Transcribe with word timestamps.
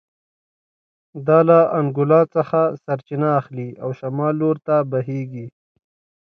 دا 1.27 1.39
له 1.49 1.59
انګولا 1.79 2.21
څخه 2.35 2.59
سرچینه 2.83 3.29
اخلي 3.39 3.69
او 3.83 3.89
شمال 3.99 4.33
لور 4.41 4.57
ته 4.67 4.75
بهېږي 4.91 5.47